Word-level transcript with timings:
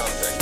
To 0.00 0.39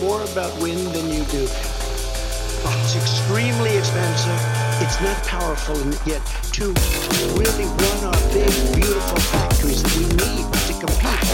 more 0.00 0.22
about 0.22 0.52
wind 0.60 0.86
than 0.94 1.06
you 1.10 1.24
do. 1.26 1.48
It's 2.84 2.96
extremely 2.96 3.76
expensive. 3.76 4.40
It's 4.80 5.00
not 5.00 5.16
powerful 5.24 5.76
yet 6.06 6.22
to 6.52 6.72
really 7.36 7.64
run 7.64 8.04
our 8.04 8.20
big, 8.32 8.52
beautiful 8.74 9.20
factories 9.32 9.82
that 9.82 9.94
we 9.96 10.04
need 10.20 10.46
to 10.68 10.74
compete. 10.80 11.24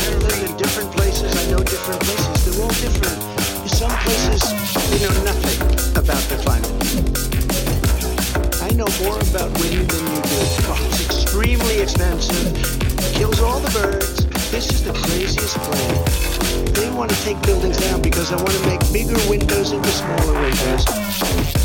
Maryland 0.00 0.50
in 0.50 0.56
different 0.56 0.90
places. 0.92 1.34
I 1.36 1.50
know 1.50 1.58
different 1.58 2.00
places. 2.00 2.44
They're 2.44 2.62
all 2.64 2.74
different. 2.80 3.20
Some 3.68 3.90
places, 4.04 4.42
they 4.90 5.00
know 5.04 5.14
nothing 5.24 5.58
about 5.96 6.22
the 6.28 6.36
climate. 6.44 6.70
I 8.62 8.70
know 8.74 8.88
more 9.04 9.18
about 9.30 9.50
wind 9.60 9.88
than 9.88 10.04
you 10.14 10.22
do. 10.22 10.40
Oh, 10.68 10.88
it's 10.90 11.04
extremely 11.04 11.80
expensive. 11.80 12.56
It 12.56 13.14
kills 13.14 13.40
all 13.40 13.60
the 13.60 13.70
birds. 13.70 14.19
This 14.50 14.68
is 14.72 14.82
the 14.82 14.92
craziest 14.92 15.58
plan. 15.58 16.64
They 16.74 16.90
want 16.90 17.12
to 17.12 17.16
take 17.22 17.40
buildings 17.42 17.76
down 17.76 18.02
because 18.02 18.30
they 18.30 18.34
want 18.36 18.50
to 18.50 18.66
make 18.66 18.80
bigger 18.92 19.16
windows 19.30 19.70
into 19.70 19.88
smaller 19.88 20.42
windows. 20.42 21.59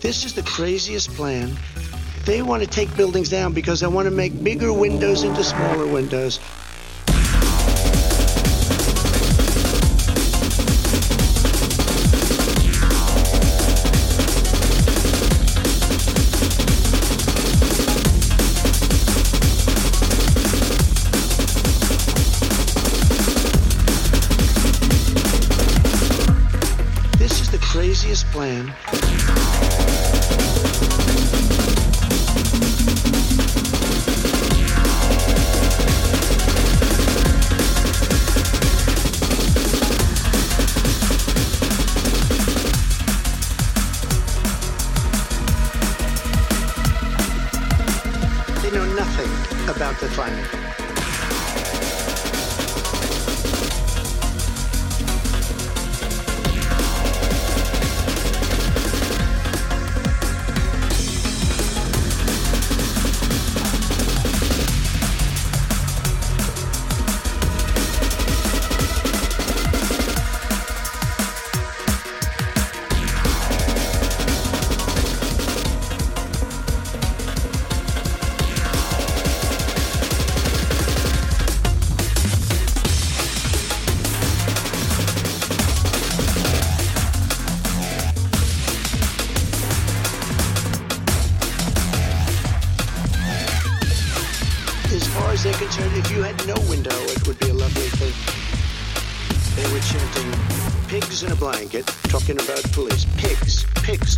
This 0.00 0.24
is 0.24 0.32
the 0.32 0.42
craziest 0.42 1.10
plan. 1.14 1.56
They 2.24 2.40
want 2.40 2.62
to 2.62 2.68
take 2.68 2.94
buildings 2.96 3.28
down 3.28 3.52
because 3.52 3.80
they 3.80 3.86
want 3.86 4.06
to 4.06 4.10
make 4.10 4.42
bigger 4.42 4.72
windows 4.72 5.24
into 5.24 5.44
smaller 5.44 5.86
windows. 5.86 6.40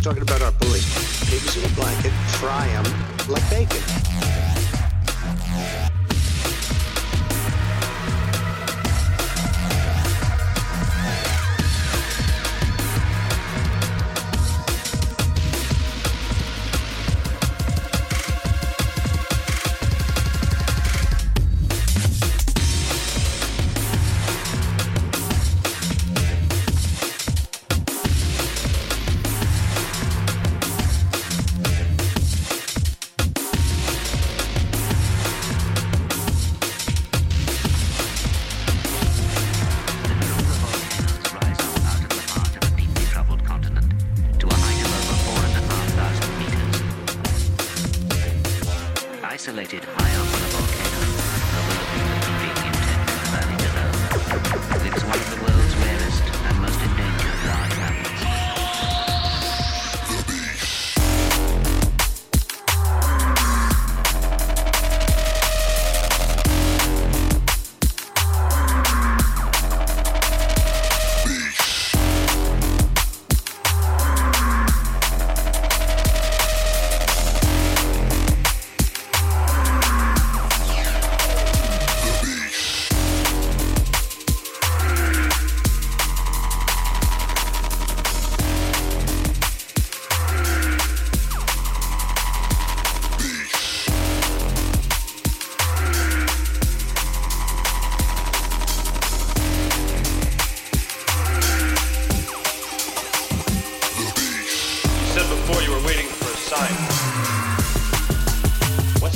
talking 0.03 0.21
about 0.21 0.41
our 0.41 0.62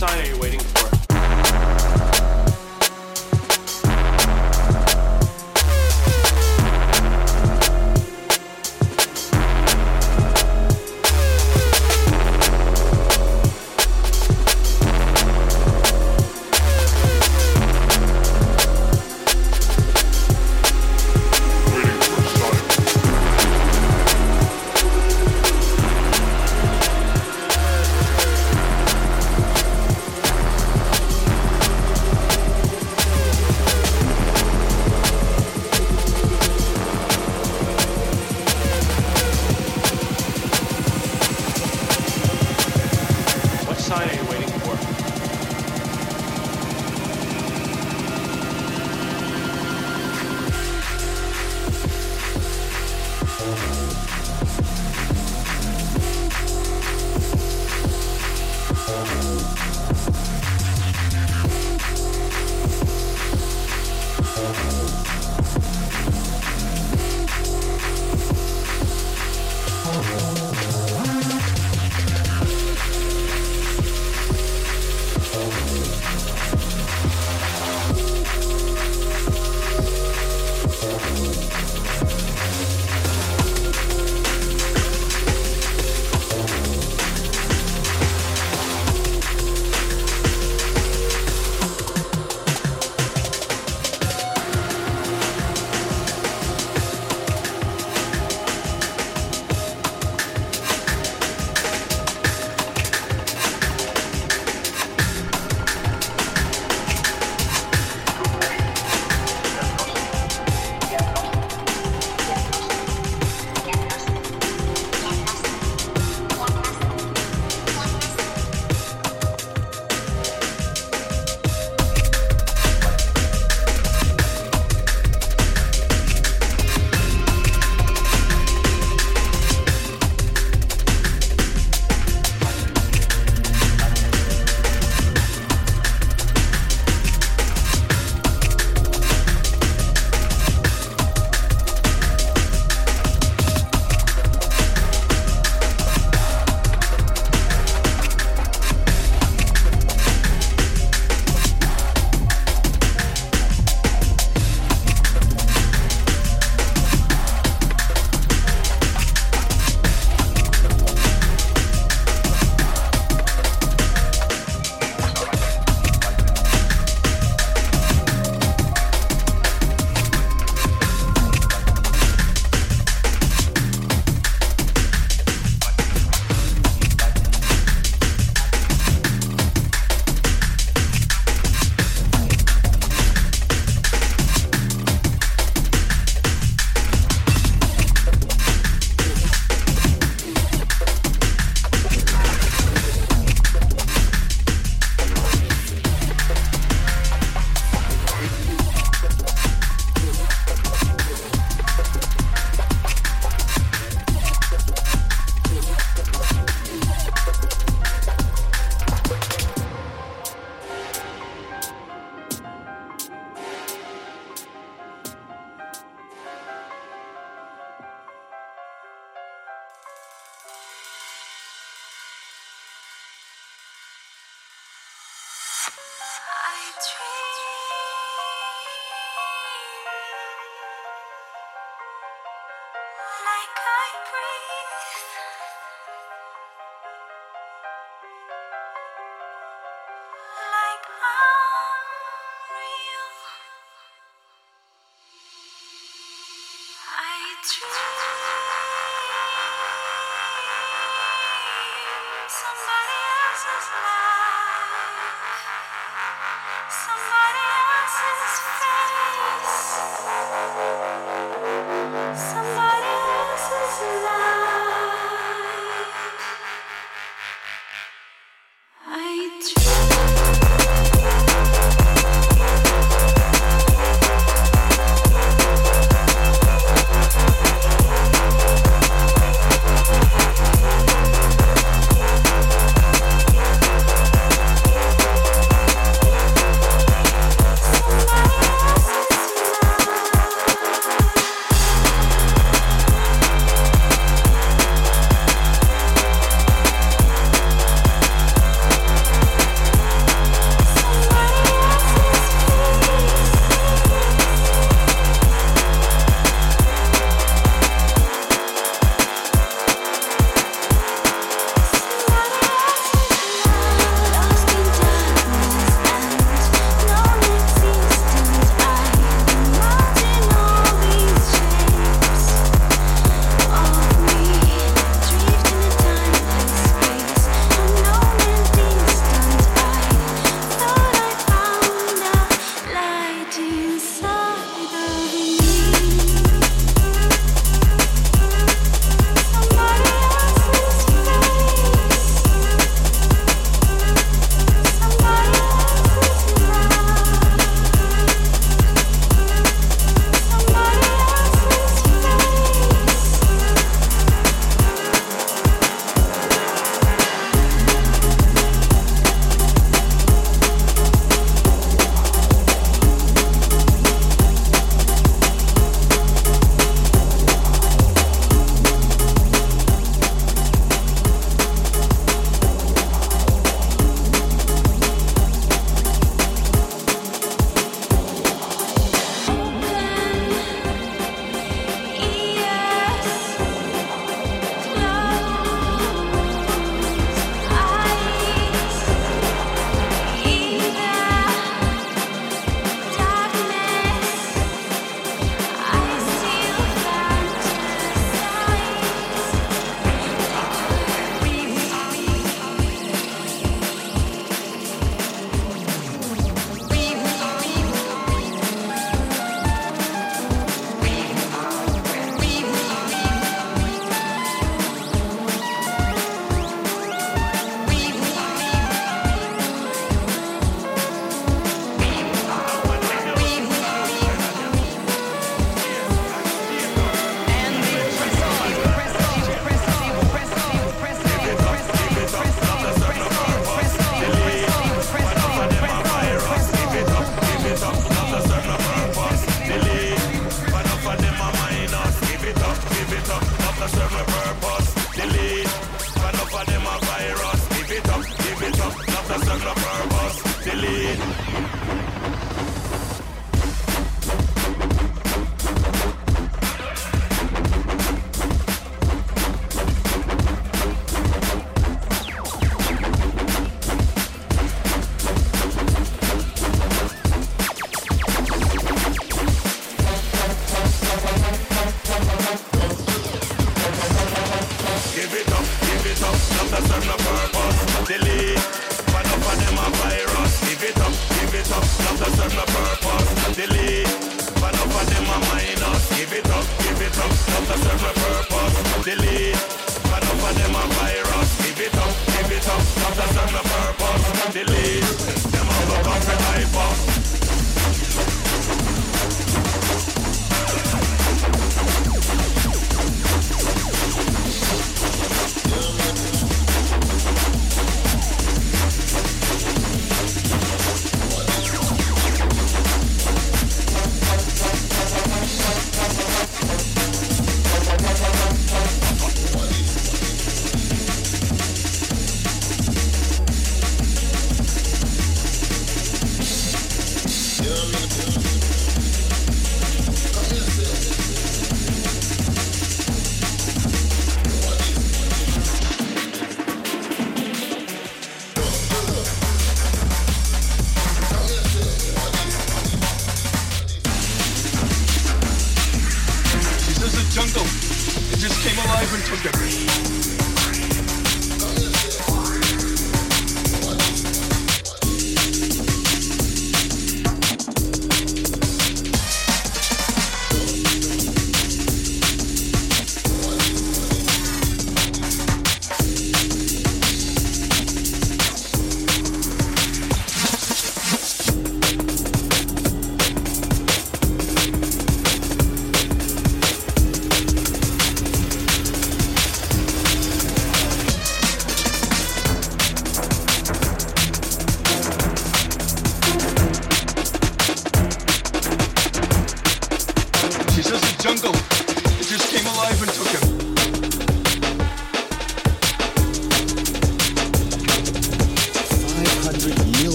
sign 0.00 0.18
are 0.18 0.26
you 0.26 0.40
waiting 0.40 0.60
for? 0.60 0.79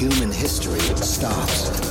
Human 0.00 0.32
history 0.32 0.80
stops. 0.96 1.89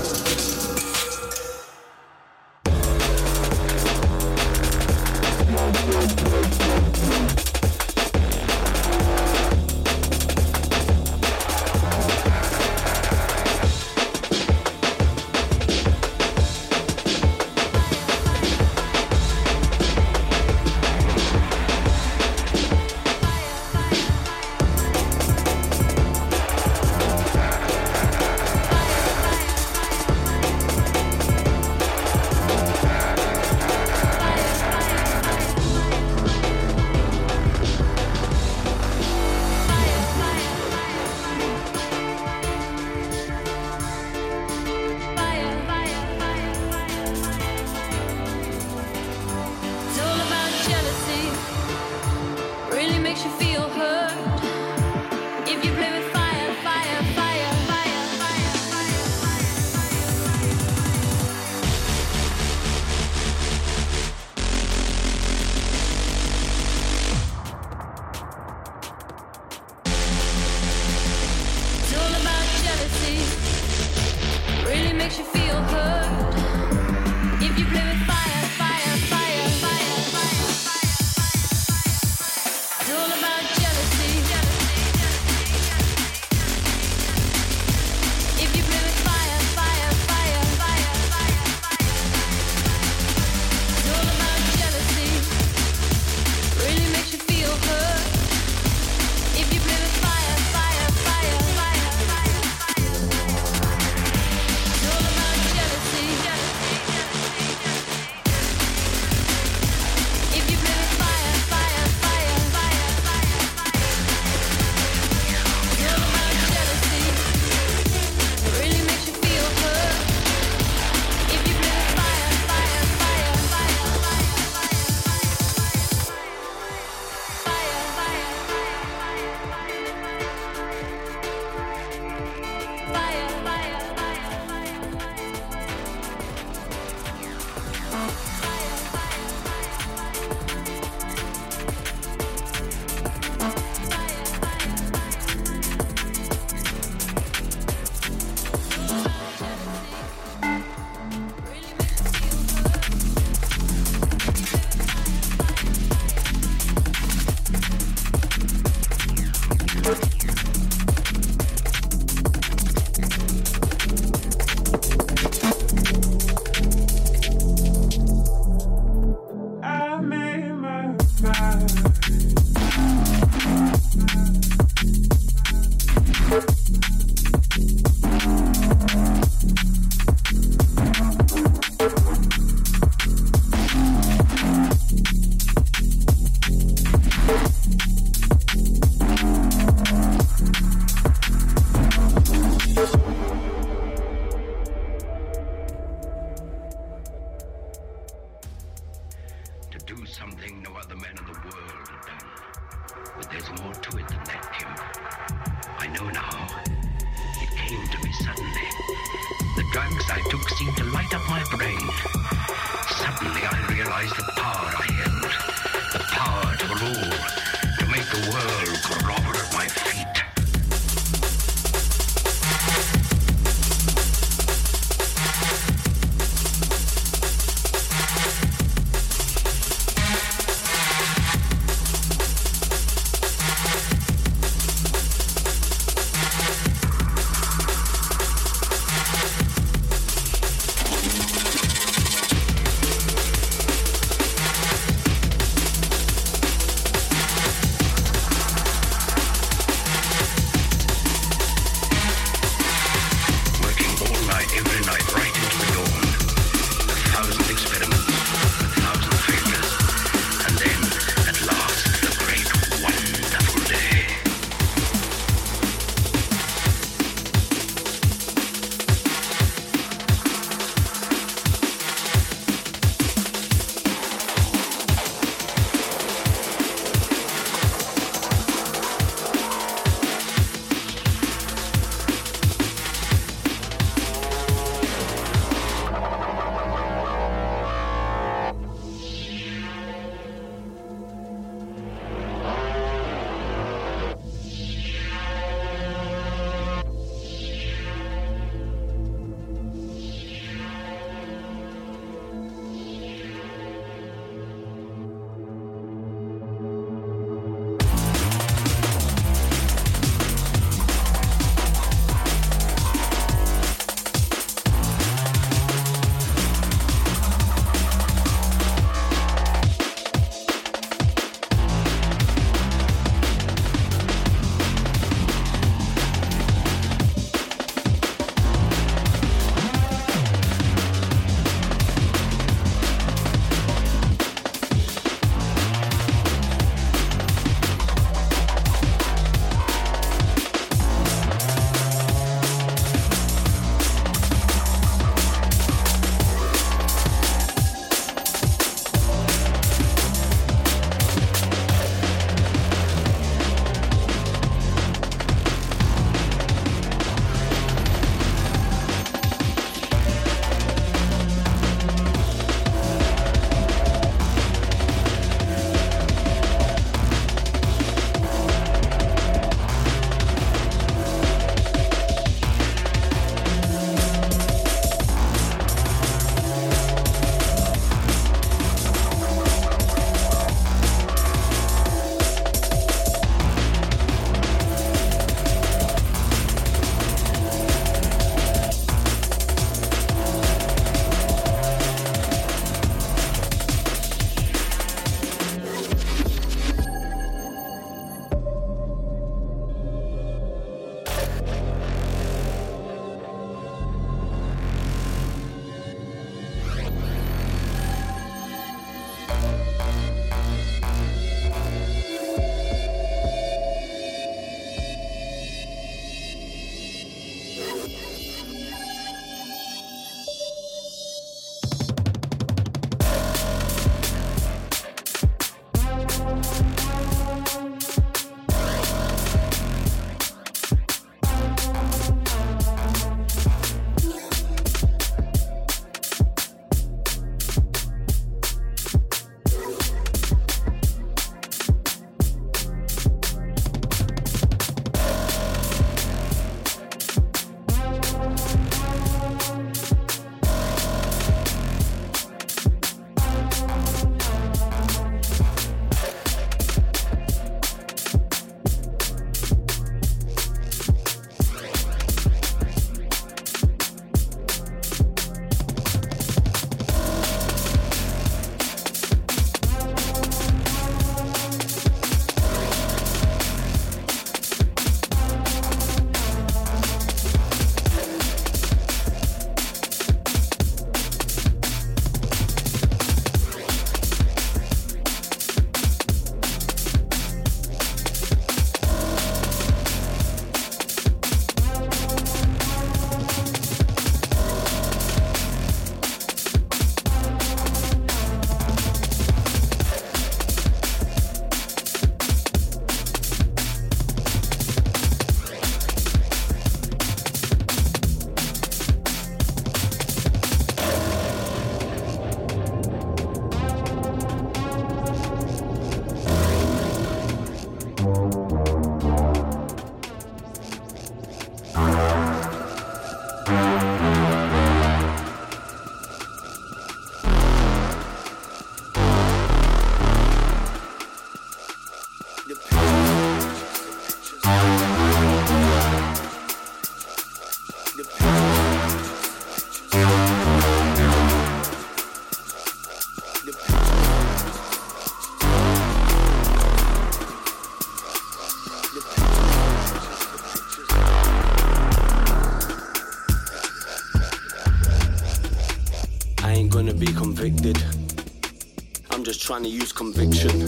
Trying 559.50 559.63
to 559.63 559.69
use 559.69 559.91
conviction. 559.91 560.62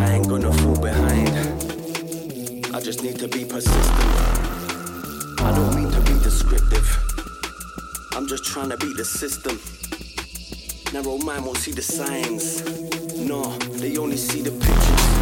I 0.00 0.14
ain't 0.14 0.26
gonna 0.26 0.50
fall 0.50 0.80
behind. 0.80 1.28
I 2.74 2.80
just 2.80 3.02
need 3.02 3.18
to 3.18 3.28
be 3.28 3.44
persistent. 3.44 4.10
I 5.38 5.52
don't 5.54 5.74
mean 5.76 5.90
to 5.90 6.00
be 6.00 6.14
descriptive. 6.24 6.88
I'm 8.12 8.26
just 8.26 8.46
trying 8.46 8.70
to 8.70 8.78
beat 8.78 8.96
the 8.96 9.04
system. 9.04 9.60
Narrow 10.94 11.18
mind 11.18 11.44
won't 11.44 11.58
see 11.58 11.72
the 11.72 11.82
signs. 11.82 12.62
No, 13.18 13.42
they 13.82 13.98
only 13.98 14.16
see 14.16 14.40
the 14.40 14.52
pictures. 14.52 15.21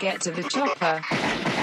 Get 0.00 0.20
to 0.22 0.30
the 0.30 0.42
chopper. 0.44 1.61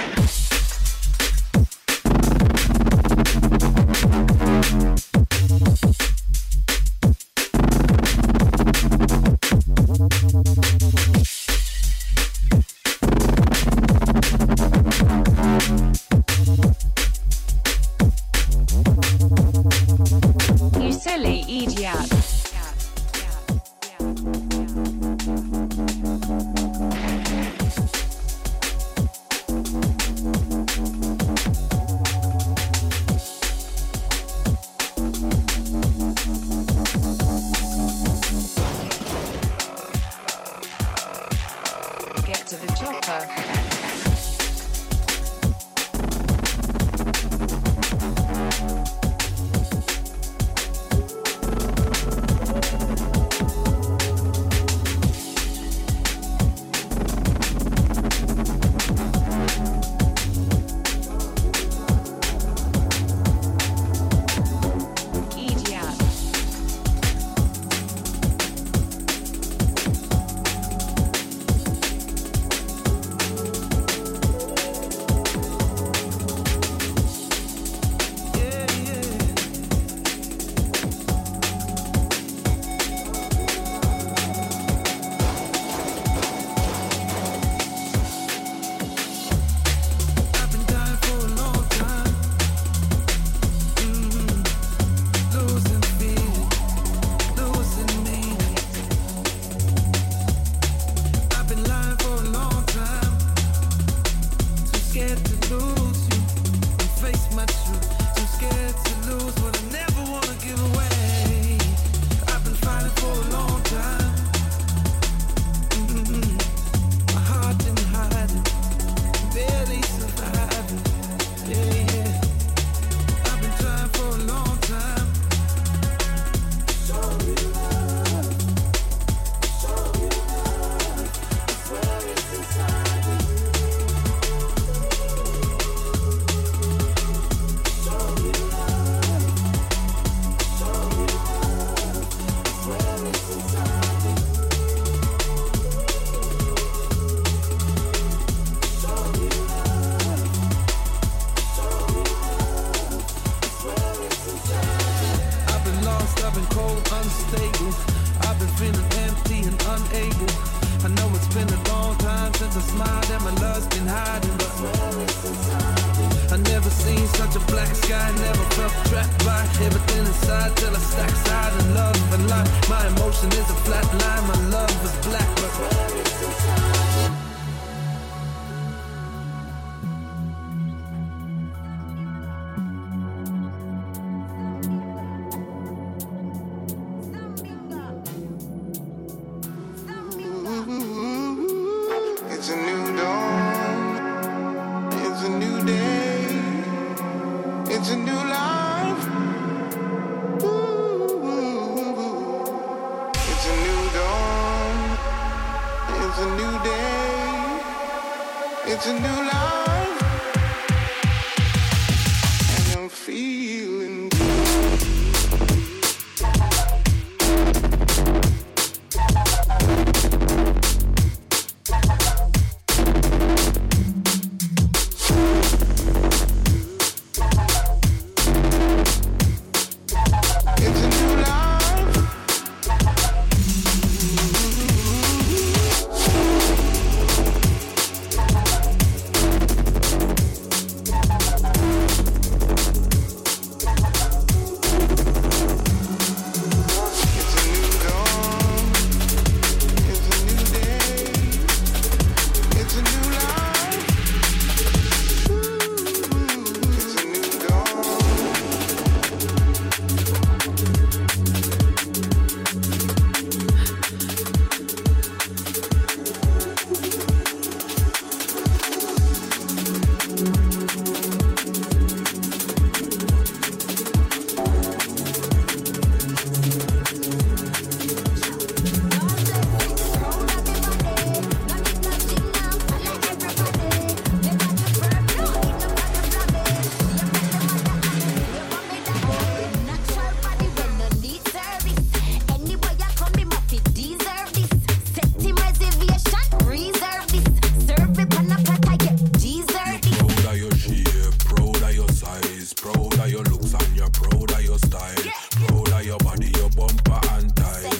seen 166.89 167.07
such 167.07 167.35
a 167.35 167.39
black 167.51 167.73
sky, 167.75 168.11
never 168.17 168.45
felt 168.57 168.73
trapped 168.89 169.25
by 169.25 169.41
everything 169.65 170.05
inside 170.05 170.55
till 170.57 170.75
I 170.75 170.79
stack 170.79 171.13
side 171.27 171.53
and 171.61 171.73
love 171.75 172.13
and 172.13 172.29
life. 172.29 172.69
My 172.69 172.87
emotion 172.87 173.29
is 173.39 173.47
a 173.55 173.57
flat 173.65 173.87
line, 174.01 174.23
my 174.31 174.39
love 174.57 174.75
is 174.87 174.95
black, 175.07 175.29
but 175.41 175.98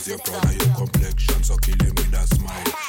your 0.10 0.18
crown 0.20 0.48
and 0.48 0.66
your 0.66 0.76
complexion, 0.76 1.44
so 1.44 1.56
kill 1.58 1.78
him 1.86 1.94
with 1.94 2.14
a 2.14 2.36
smile. 2.36 2.89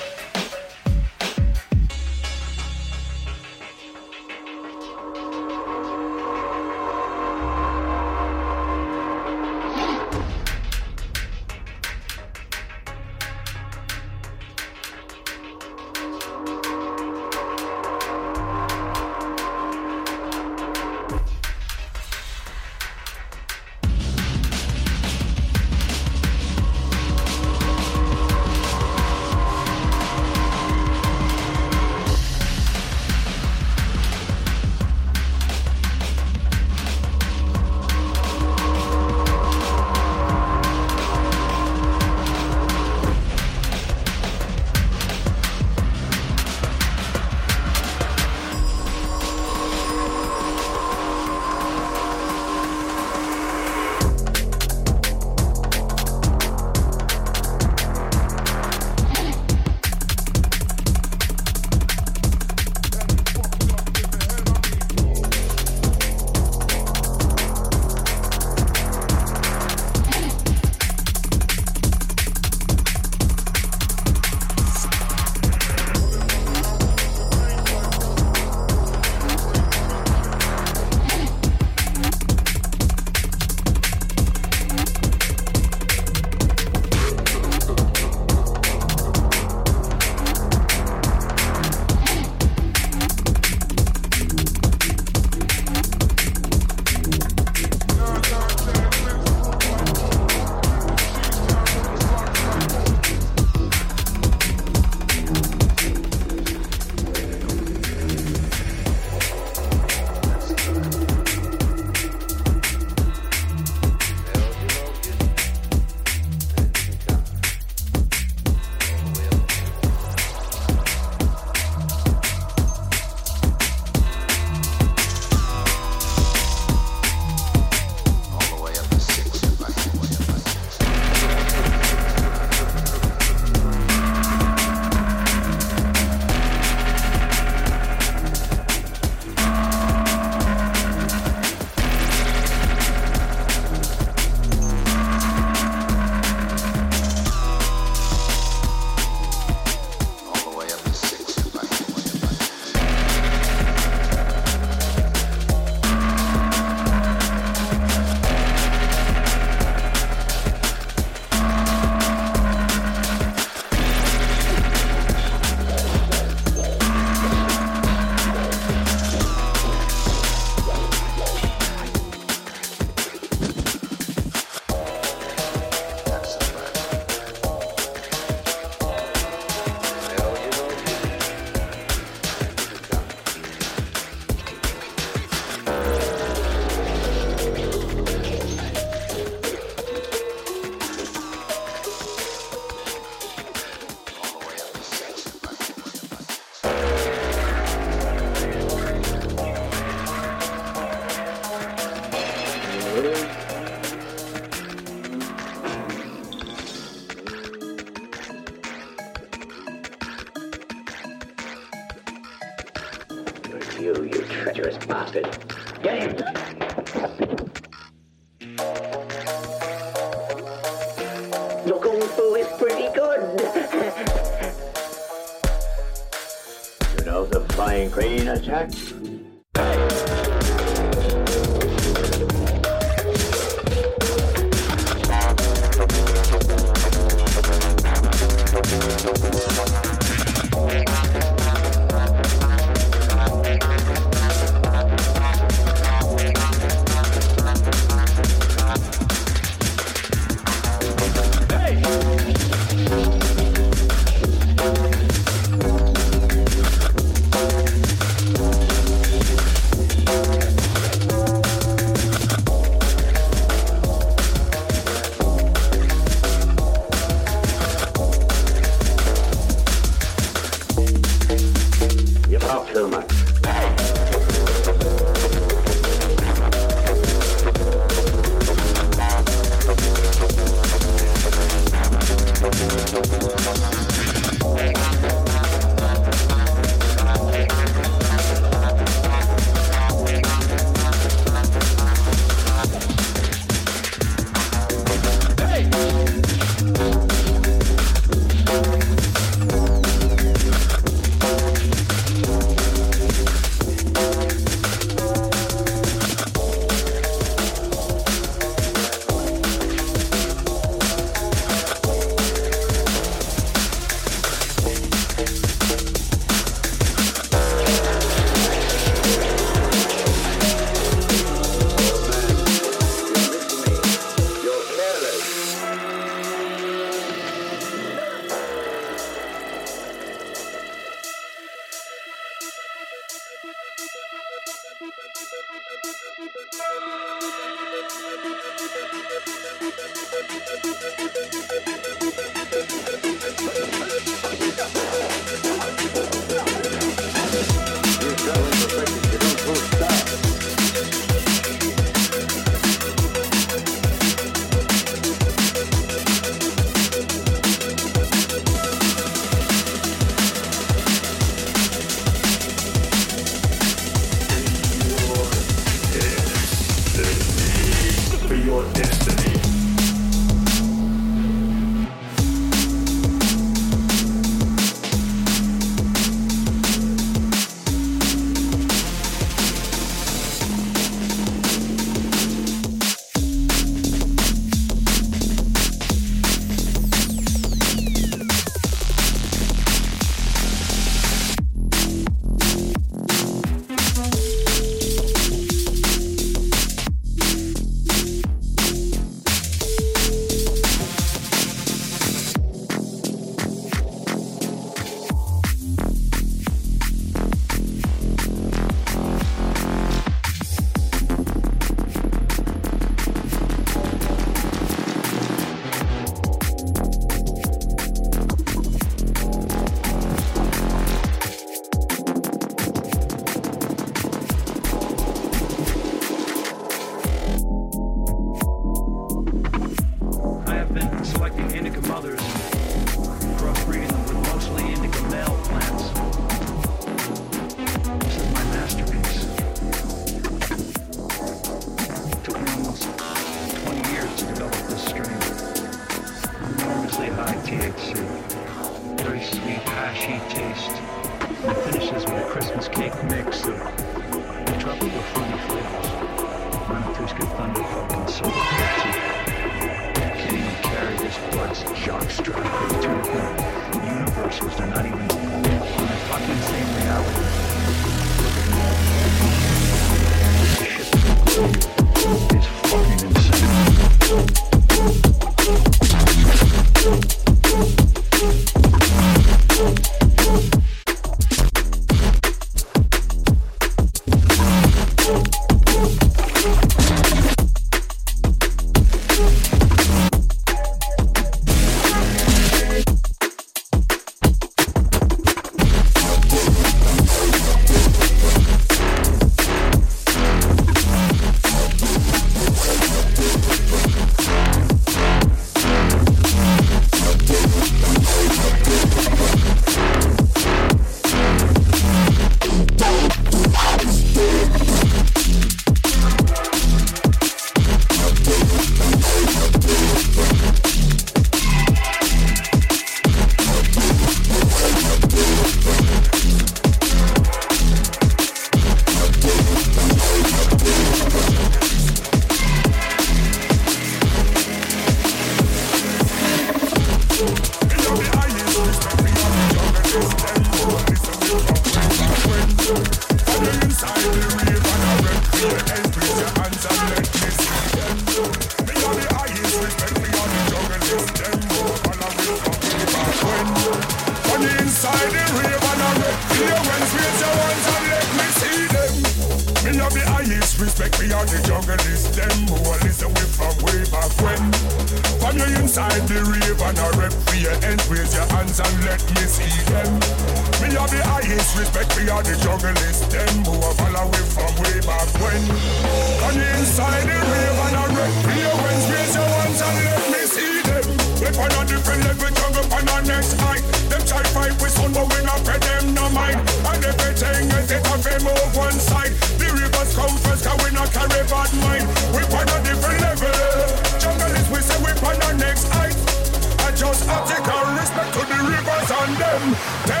Damn. 599.85 600.00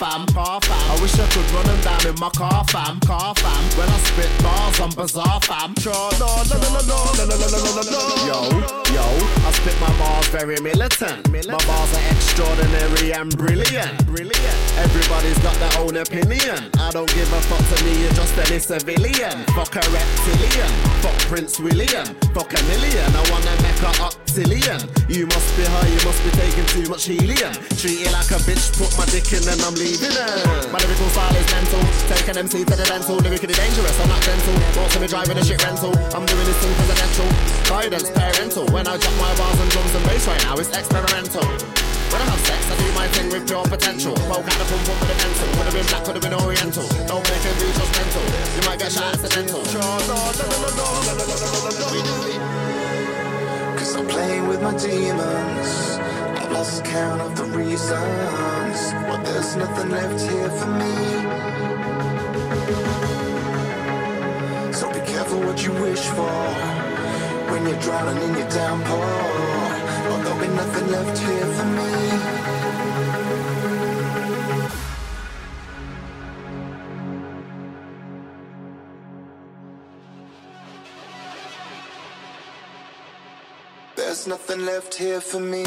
Fam, 0.00 0.24
par 0.32 0.60
fam. 0.62 0.80
I 0.90 1.00
wish 1.02 1.12
I 1.20 1.26
could 1.28 1.48
run 1.52 1.66
them 1.66 1.80
down 1.82 2.02
in 2.08 2.16
my 2.18 2.30
car 2.30 2.64
fam, 2.72 2.98
car 3.00 3.34
fam. 3.34 3.62
When 3.76 3.88
I 3.88 3.98
spit 4.08 4.32
bars, 4.42 4.80
I'm 4.80 4.90
bizarre 4.96 5.40
fam. 5.42 5.74
Sure, 5.76 6.10
no, 6.18 6.28
no, 6.48 6.56
no, 6.56 6.68
no, 6.72 6.80
no, 6.80 7.24
no, 7.28 7.36
no, 7.36 7.48
no, 7.52 7.60
no, 7.76 7.82
no. 7.84 8.02
Yo, 8.30 8.38
yo, 8.96 9.06
I 9.46 9.50
spit 9.52 9.76
my 9.78 9.92
bars 10.00 10.26
very 10.28 10.58
militant. 10.60 11.28
My 11.30 11.60
bars 11.68 11.92
are 11.98 12.06
extraordinary 12.16 13.12
and 13.12 13.28
brilliant. 13.36 14.09
Everybody's 14.90 15.38
got 15.38 15.54
their 15.62 15.70
own 15.78 15.94
opinion. 16.02 16.66
I 16.82 16.90
don't 16.90 17.06
give 17.14 17.30
a 17.30 17.40
fuck 17.46 17.62
to 17.62 17.76
me, 17.86 18.02
you're 18.02 18.10
just 18.10 18.34
any 18.42 18.58
civilian. 18.58 19.38
Fuck 19.54 19.78
a 19.78 19.82
reptilian. 19.86 20.70
Fuck 20.98 21.14
Prince 21.30 21.62
William. 21.62 22.02
Fuck 22.34 22.50
a 22.50 22.60
million. 22.66 23.06
I 23.14 23.22
wanna 23.30 23.54
make 23.62 23.78
a 23.86 23.92
octillion. 24.02 24.82
You 25.06 25.30
must 25.30 25.46
be 25.54 25.62
high, 25.62 25.86
you 25.86 26.02
must 26.02 26.18
be 26.26 26.30
taking 26.34 26.66
too 26.74 26.90
much 26.90 27.06
helium. 27.06 27.54
Treat 27.78 28.02
it 28.02 28.10
like 28.10 28.34
a 28.34 28.42
bitch, 28.42 28.74
put 28.74 28.90
my 28.98 29.06
dick 29.06 29.30
in 29.30 29.46
and 29.46 29.62
I'm 29.62 29.78
leaving 29.78 30.10
it. 30.10 30.66
My 30.74 30.82
lyrical 30.82 31.06
style 31.14 31.38
is 31.38 31.46
mental. 31.54 31.82
Take 32.10 32.26
an 32.26 32.42
MC 32.42 32.66
to 32.66 32.74
the 32.74 32.82
dental. 32.82 33.14
Lyrically 33.22 33.54
dangerous, 33.54 33.94
I'm 33.94 34.10
not 34.10 34.22
gentle. 34.26 34.58
Won't 34.74 34.90
me 34.98 35.06
driving 35.06 35.38
a 35.38 35.44
shit 35.46 35.62
rental. 35.62 35.94
I'm 36.10 36.26
doing 36.26 36.46
this 36.50 36.58
thing 36.58 36.74
presidential. 36.74 37.30
Guidance, 37.70 38.10
parental. 38.10 38.66
When 38.74 38.90
I 38.90 38.98
drop 38.98 39.14
my 39.22 39.30
bars 39.38 39.54
and 39.54 39.70
drums 39.70 39.94
and 39.94 40.04
bass 40.10 40.26
right 40.26 40.42
now, 40.50 40.58
it's 40.58 40.74
experimental. 40.74 41.46
When 42.10 42.18
I 42.18 42.26
have 42.26 42.42
sex, 42.42 42.69
my 43.00 43.08
thing 43.08 43.30
with 43.32 43.46
pure 43.48 43.64
potential. 43.64 44.14
Broke 44.28 44.44
out. 44.44 44.60
have 44.60 45.72
been 45.72 45.86
black, 45.86 46.04
could've 46.04 46.22
been 46.22 46.34
oriental. 46.34 46.84
Be 46.84 47.68
just 47.78 47.92
mental. 47.98 48.24
You 48.56 48.62
might 48.68 48.78
get 48.78 48.92
shot 48.92 49.14
accidental. 49.14 49.62
Cause 53.78 53.96
I'm 53.96 54.06
playing 54.06 54.48
with 54.48 54.60
my 54.62 54.74
demons. 54.76 55.68
I've 56.40 56.52
lost 56.52 56.84
count 56.84 57.20
of 57.22 57.32
the 57.40 57.46
reasons. 57.56 58.78
But 59.08 59.24
there's 59.24 59.56
nothing 59.56 59.88
left 59.96 60.20
here 60.30 60.50
for 60.58 60.70
me. 60.80 60.94
So 64.78 64.84
be 64.92 65.00
careful 65.12 65.40
what 65.46 65.58
you 65.64 65.72
wish 65.86 66.04
for. 66.16 66.40
When 67.50 67.66
you're 67.66 67.80
drowning 67.80 68.22
in 68.26 68.32
your 68.40 68.50
downpour. 68.50 69.12
But 70.08 70.18
there'll 70.22 70.40
be 70.46 70.52
nothing 70.62 70.86
left 70.96 71.18
here 71.18 71.50
for 71.56 71.68
me. 71.78 72.59
There's 84.20 84.28
nothing 84.28 84.66
left 84.66 84.92
here 84.92 85.18
for 85.18 85.40
me. 85.40 85.64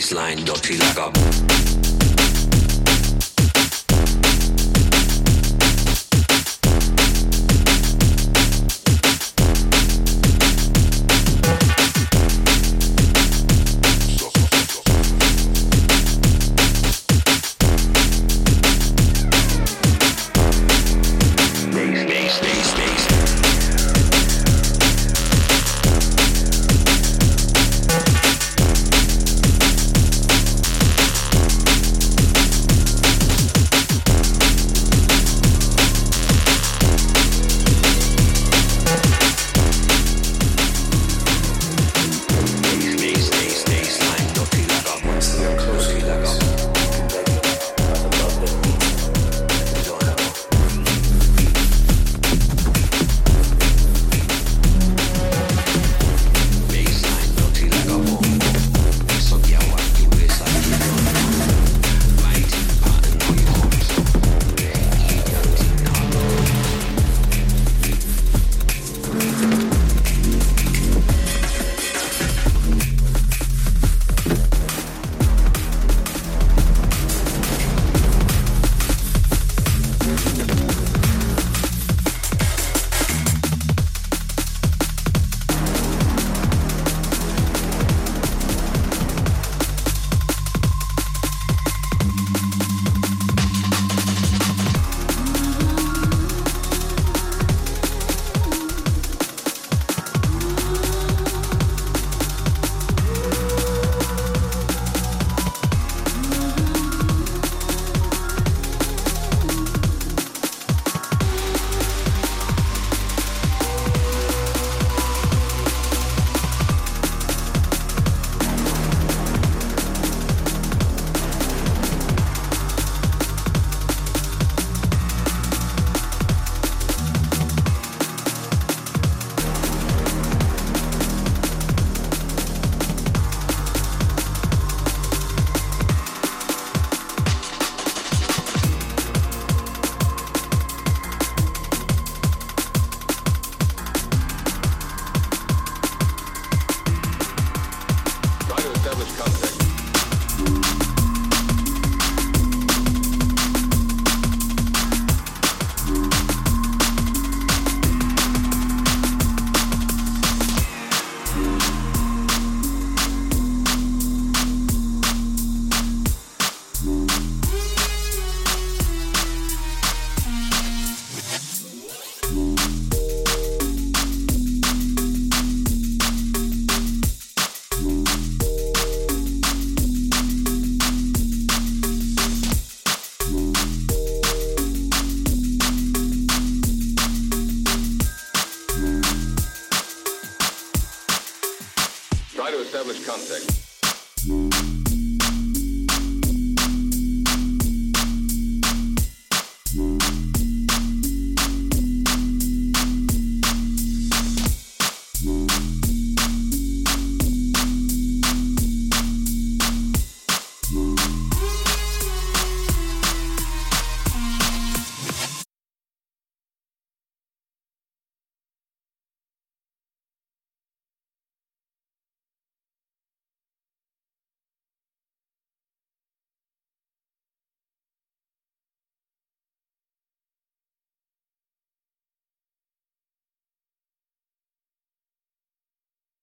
Baseline, 0.00 0.42